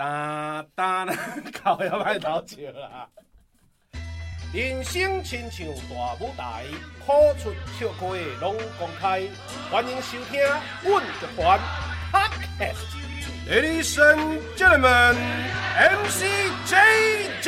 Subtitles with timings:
[0.00, 1.04] 哒哒，
[1.62, 3.06] 靠要歹偷笑啦！
[4.50, 6.64] 人生亲像大舞台，
[7.04, 8.06] 苦出笑开
[8.40, 9.20] 拢公开。
[9.70, 10.40] 欢迎收听
[10.82, 11.60] 《阮乐团》
[12.10, 12.88] Podcast。
[13.46, 15.16] Ladies and gentlemen,
[15.76, 16.24] MC
[16.64, 17.44] JJ，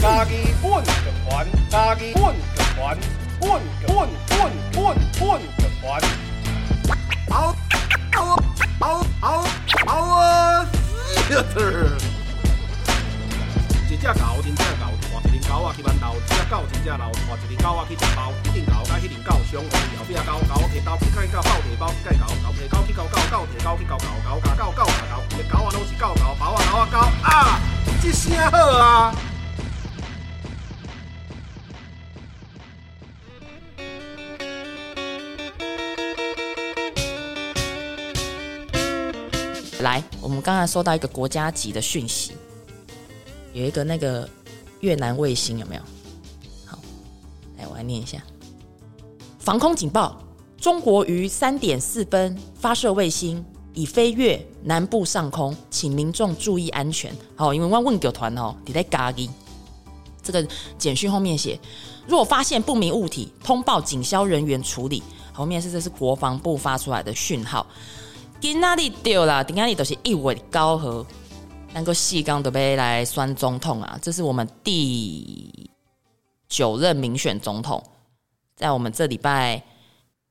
[0.00, 0.32] 家己
[0.62, 0.88] 阮乐
[1.28, 2.40] 团，家己阮乐
[2.74, 2.96] 团，
[3.42, 5.22] 阮阮阮阮阮
[5.58, 6.00] 乐团。
[7.28, 7.54] 嗷
[8.14, 8.18] 嗷
[8.80, 9.44] 嗷嗷
[9.86, 10.37] 嗷
[11.28, 11.30] 一
[14.00, 27.60] 只狗，真正狗，换一只狗啊去馒头，一只狗真正老，换一只狗啊去食包，一只狗甲迄只狗相好，后壁狗狗提刀去甲狗，狗摕包去甲狗，狗提狗去咬狗，狗提狗去咬狗，狗咬狗，狗咬狗，一个狗啊拢是狗狗，包啊狗啊狗啊，
[28.00, 29.12] 这声好啊！
[39.80, 42.32] 来，我们刚才收到一个国家级的讯息，
[43.52, 44.28] 有一个那个
[44.80, 45.82] 越南卫星有没有？
[46.66, 46.78] 好，
[47.56, 48.20] 来我来念一下：
[49.38, 50.20] 防空警报，
[50.56, 57.14] 中国于三点四分发射卫星，已飞越南部上空，请民众注意安全。
[57.36, 59.28] 好，因为我问狗团哦，你在咖喱？
[60.22, 61.58] 这个简讯后面写：
[62.06, 65.02] 若发现不明物体，通报警消人员处理。
[65.32, 67.64] 后面是这是国防部发出来的讯号。
[68.40, 69.42] 今哪里丢了？
[69.42, 71.04] 今哪里都是一尾高和，
[71.74, 73.98] 能够细刚都被来选总统啊！
[74.00, 75.68] 这是我们第
[76.48, 77.82] 九任民选总统，
[78.54, 79.60] 在我们这礼拜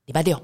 [0.06, 0.42] 礼拜六，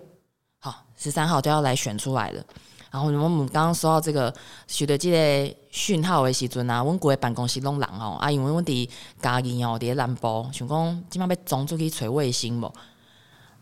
[0.60, 2.44] 好十三号都要来选出来了。
[2.92, 4.32] 然后我们刚刚收到这个
[4.68, 8.90] 取得这个讯号的时阵啊，我们国的办公室拢人哦啊，因为我伫
[9.22, 12.72] 嘉义哦，伫南部，想讲今晚要总出去找卫星不？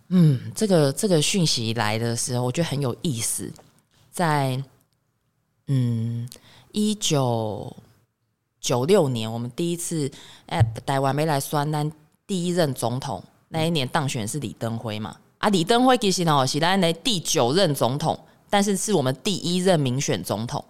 [0.08, 3.54] 嗯，这个这个讯息来的时候，我觉得很有意思。
[4.12, 4.62] 在
[5.68, 6.30] 嗯
[6.72, 7.76] 一九
[8.60, 10.12] 九六年，我们第一次
[10.48, 11.90] 哎台湾没来选咱
[12.28, 15.18] 第一任总统，那一年当选是李登辉嘛？
[15.38, 18.20] 啊，李登辉其实呢是咱的第九任总统，
[18.50, 20.64] 但是是我们第一任民选总统。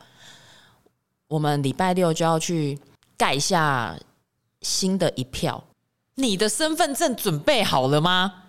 [1.27, 2.79] 我们礼拜六就要去
[3.17, 3.97] 盖下
[4.61, 5.63] 新的一票。
[6.15, 8.43] 你的身份证准备好了吗？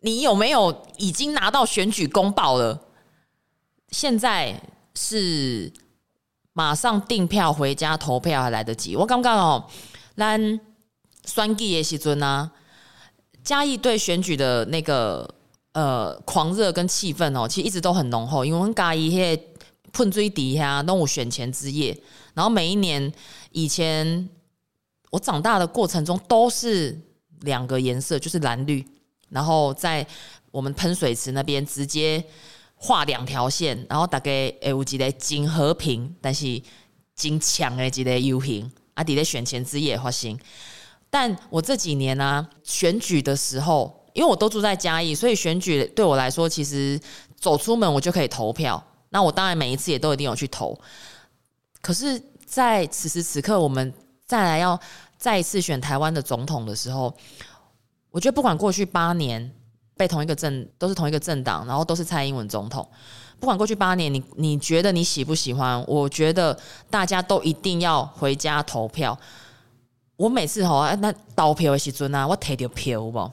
[0.00, 2.80] 你有没有已经拿到选举公报了？
[3.90, 4.60] 现在
[4.94, 5.72] 是
[6.52, 8.96] 马上订票回家投票还来得及。
[8.96, 9.70] 我刚刚哦，
[10.16, 10.60] 咱
[11.24, 12.50] 选举的时阵啊，
[13.42, 15.32] 嘉义对选举的那个
[15.72, 18.44] 呃狂热跟气氛哦，其实一直都很浓厚。
[18.44, 19.40] 因为我们嘉义迄
[19.92, 21.96] 喷水底下都有选前之夜，
[22.34, 23.12] 然后每一年
[23.52, 24.28] 以前
[25.10, 27.00] 我长大的过程中都是
[27.40, 28.84] 两个颜色，就是蓝绿，
[29.28, 30.04] 然后在
[30.50, 32.24] 我们喷水池那边直接。
[32.76, 34.30] 画两条线，然后大概
[34.60, 36.60] 会有一个真和平，但是
[37.16, 39.02] 真强的一个游行啊！
[39.02, 40.38] 伫咧选前之夜发生。
[41.08, 47.00] 但我这几年呢、啊，选举的时候，因为我都住在嘉义，所以选举对我来说，其实
[47.36, 48.84] 走出门我就可以投票。
[49.10, 50.78] 那我当然每一次也都一定有去投。
[51.80, 53.94] 可是，在此时此刻，我们
[54.26, 54.78] 再来要
[55.16, 57.16] 再一次选台湾的总统的时候，
[58.10, 59.54] 我觉得不管过去八年。
[59.96, 62.86] 被同一个政都是同一个政党，然后都是蔡英文总统。
[63.38, 65.84] 不管过去八年，你你觉得你喜不喜欢？
[65.86, 66.56] 我觉得
[66.88, 69.18] 大家都一定要回家投票。
[70.16, 73.30] 我每次吼，那倒票的时阵啊，我提着票不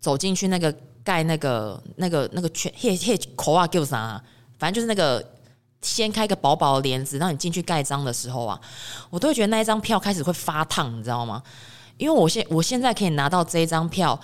[0.00, 4.22] 走进去那个盖那个那个那个圈，嘿嘿口啊叫啥？
[4.58, 5.24] 反正就是那个
[5.80, 8.60] 掀开一个薄薄的帘子，让你进去盖章的时候啊，
[9.08, 11.42] 我都会觉得那一张票开始会发烫，你知道吗？
[11.96, 14.20] 因为我现我现在可以拿到这一张票。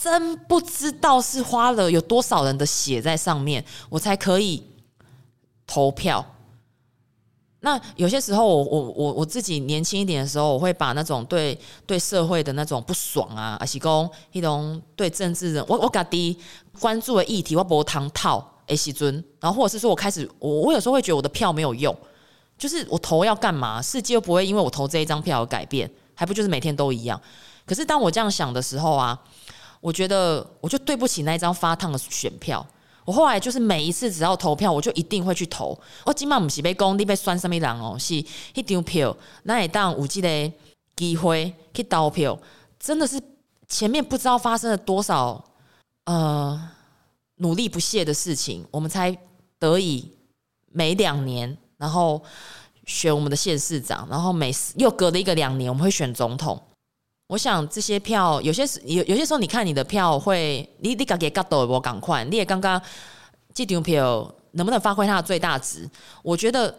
[0.00, 4.62] 真不知道是花了有多少人的血在上面，我才可以
[5.66, 6.24] 投票。
[7.60, 16.38] 那有些时候我，我我我自己年轻一点的时候，我会把那种对对社会的那种不爽啊，还是讲一种对政治人，我我家己
[16.78, 21.92] 关注的议题，我无通透的时尊，然后或者是说我开始，我我有时候会觉得我的票没有用，
[22.56, 23.82] 就是我投要干嘛？
[23.82, 27.20] 世界又不会因为我投这一张票而改变，还不就是每天都一样？
[27.66, 29.18] 可是当我这样想的时候啊。
[29.80, 32.66] 我觉得我就对不起那一张发烫的选票。
[33.04, 35.78] 我后来就是每一次只要投票，我就一定会去投。
[36.04, 37.96] 我今晚不是被公，你被酸什么人哦？
[37.98, 38.14] 是
[38.54, 40.52] 一张票，那也当有这个
[40.94, 42.38] 机会去投票，
[42.78, 43.18] 真的是
[43.66, 45.42] 前面不知道发生了多少
[46.04, 46.70] 呃
[47.36, 49.16] 努力不懈的事情，我们才
[49.58, 50.12] 得以
[50.70, 52.22] 每两年，然后
[52.84, 56.62] 选我们的县市长，然后每又隔了一个两年，我们会选总统。
[57.28, 61.78] 我想这些票有些时有有些时候，你看你的票会，你你感觉感动不？
[61.78, 62.80] 赶快，你也刚刚
[63.52, 65.86] 这张票能不能发挥它的最大值？
[66.22, 66.74] 我觉得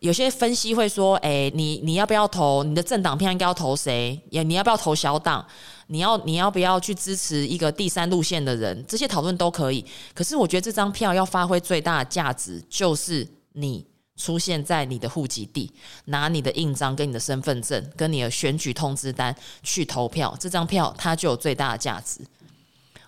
[0.00, 4.20] 有些分析会说，哎、你你要不要投你的政党票应该要投谁？
[4.30, 5.46] 也你要不要投小党？
[5.86, 8.84] 你要你要不要去支持一个第三路线的人？
[8.88, 9.84] 这些讨论都可以。
[10.14, 15.72] 可是我觉得这张票要发挥最大的价值，就是你出现在你的户籍地，
[16.06, 22.20] 拿你的印章跟你的身份证跟你的选举通知单去投票，这张票它就有最大的价值。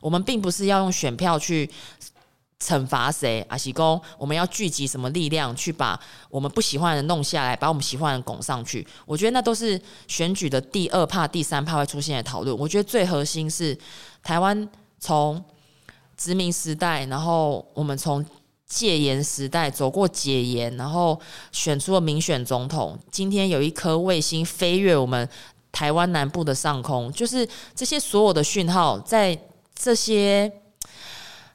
[0.00, 1.70] 我们并不是要用选票去。
[2.60, 3.44] 惩罚谁？
[3.50, 8.86] 阿西公，我们要聚集什么力量去把我们不喜欢的人弄下来，把我们喜欢的人拱上去？
[9.04, 12.56] 我觉得那都是选举的第二怕、第三怕会出现的讨论。
[12.56, 13.76] 我觉得最核心是
[14.22, 14.66] 台湾
[14.98, 15.44] 从
[16.16, 18.24] 殖民时代，然后我们从
[18.74, 21.20] 戒严时代走过解严，然后
[21.52, 22.98] 选出了民选总统。
[23.12, 25.28] 今天有一颗卫星飞越我们
[25.70, 29.38] 台湾南部的上空，就是这些所有的讯号，在
[29.74, 30.52] 这些。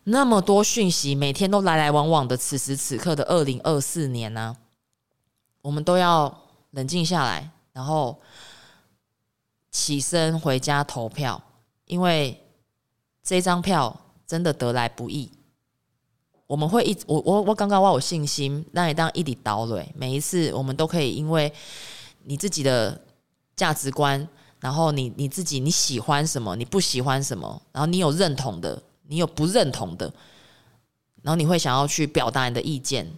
[0.06, 4.56] 那么多讯息，每天都来来往往的，此时此刻的二零二四年呢、
[5.62, 6.36] 我们都要
[6.72, 8.20] 冷静下来，然后
[9.70, 11.40] 起身回家投票，
[11.86, 12.42] 因为
[13.22, 13.96] 这张票
[14.26, 15.30] 真的得来不易。
[16.50, 21.54] 我们会一，我我我刚刚我有信心，让你当一滴岛垒，每一次我们都可以，因为
[22.24, 23.00] 你自己的
[23.56, 24.28] 价值观，
[24.60, 28.82] 然后你你自己你喜欢什么，你不喜欢什么，然后你有认同的。
[29.12, 30.06] 你有不认同的，
[31.24, 33.12] 然后你会想要去表达你的意见。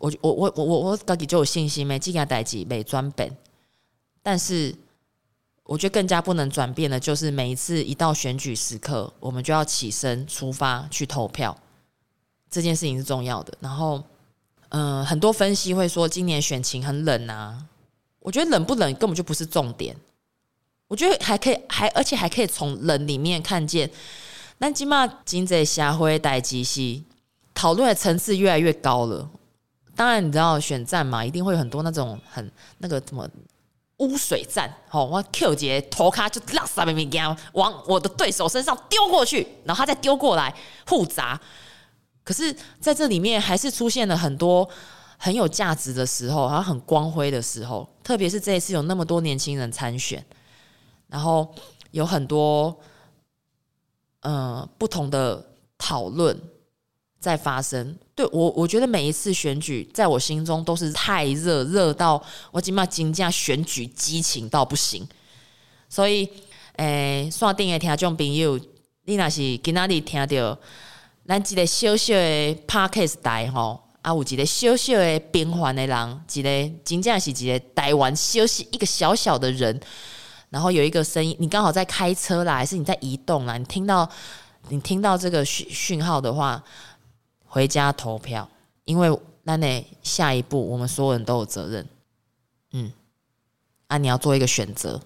[0.00, 3.36] 我我我我我我自己就有信心没，这件代志没转变。
[4.24, 4.74] 但是
[5.62, 11.56] 我觉得更加不能转变的，就是每一次一到选举时刻，我们就要起身出发去投票。
[12.52, 13.52] 这件事情是重要的。
[13.58, 14.00] 然后，
[14.68, 17.66] 嗯、很多分析会说今年选情很冷啊。
[18.20, 19.96] 我觉得冷不冷根本就不是重点。
[20.86, 23.90] 我觉得还可以，还而且还可以从冷里面看见。
[24.58, 27.02] 但起码经济社会代际系
[27.52, 29.28] 讨论的层次越来越高了。
[29.96, 33.28] 当然，你知道选战嘛，一定会有很多那种很那个什么
[33.96, 34.72] 污水战。
[34.88, 40.54] 好，我 Q 节头卡就拉撒咪咪干往我的对手身上丢过去，然后他再丢过来
[40.86, 41.40] 互砸。
[42.24, 44.68] 可是在这里面，还是出现了很多
[45.16, 47.88] 很有价值的时候，然后很光辉的时候。
[48.02, 50.24] 特别是这一次有那么多年轻人参选，
[51.08, 51.54] 然后
[51.90, 52.76] 有很多。
[54.24, 55.44] 呃，不同的
[55.76, 56.40] 讨论
[57.18, 57.98] 在发生。
[58.14, 62.22] 对我，我觉得每一次选举，在我心中都是太热，热到
[62.52, 65.04] 我起码惊驾选举激情到不行。
[65.88, 66.24] 所以，
[66.76, 68.56] 诶、欸，刷电的听众朋友，
[69.06, 70.56] 你若是今仔日听到
[71.26, 79.80] 咱一个小小的 Podcast 台吼，啊，有一个小小的平凡的人，一个真正是一个台湾小小一个小小的人。
[80.50, 83.56] 然后有一个声音，你刚好在开车啦，还是你在移动啦？
[83.56, 84.06] 你听到
[84.68, 86.62] 你听到这个讯讯号的话，
[87.46, 88.46] 回家投票，
[88.84, 91.88] 因为那呢下一步我们所有人都有责任。
[92.72, 92.92] 嗯，
[93.86, 95.00] 啊，你要做一个选择，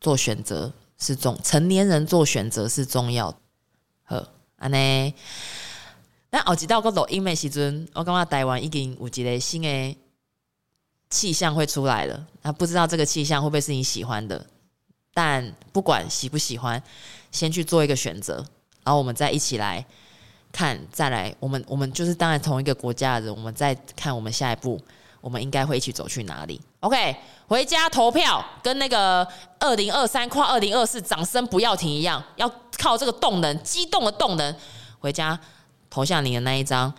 [0.00, 3.38] 做选择是重，成年人做选择是重要的。
[4.04, 4.24] 好，
[4.60, 5.14] 啊呢，
[6.28, 9.96] 但后几道个录音的时阵，我感觉台湾已经有一个新的
[11.08, 12.26] 气象会出来了。
[12.42, 14.46] 啊，不知道这个气象会不会是你喜欢的？
[15.14, 16.80] 但不管喜不喜欢，
[17.32, 18.36] 先去做一个选择，
[18.84, 19.84] 然后我们再一起来
[20.52, 24.80] 看，再来，我们我们就是当然同一个国家的人，我们再看我们下一步，
[25.20, 27.16] 我们应该会一起走去哪里？OK，
[27.48, 29.26] 回家投票，跟那个
[29.58, 32.48] 二零二三跨二零二四掌声不要停一样，要
[32.80, 34.56] 靠这个动能，激动的动能，
[34.98, 35.38] 回家
[35.90, 36.92] 投下你的那一张。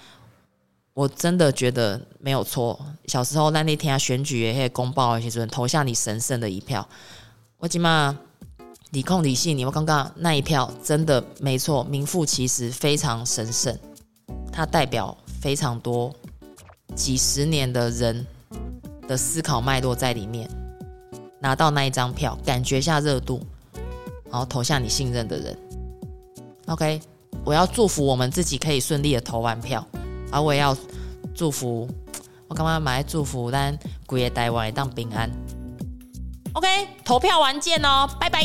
[0.94, 2.80] 我真的觉得没有错。
[3.06, 6.88] 小时候那那天选举也公报的时候，投下你神圣的一票。
[7.58, 8.16] 我起码
[8.92, 13.76] 理控理性，你我刚刚那一票真的没错，名副其实，非常神圣。
[14.52, 16.14] 它代表非常多
[16.94, 18.28] 几十年的人
[19.08, 20.50] 的思考脉络在里面。
[21.40, 23.42] 拿到那一张票，感觉下热度，
[24.30, 25.58] 然后投下你信任的人。
[26.68, 27.01] OK，
[27.44, 29.86] 我要祝福我们自己可以顺利的投完票，
[30.32, 30.75] 而我也要
[31.34, 31.88] 祝福
[32.48, 35.30] 我刚刚买祝福咱规个台湾当平安。
[36.53, 38.41] OK，投票完见哦，拜拜。